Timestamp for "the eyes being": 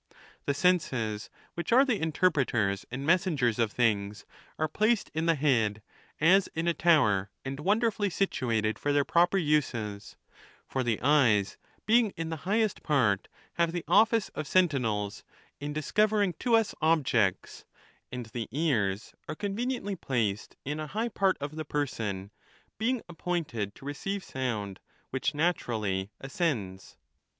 10.81-12.13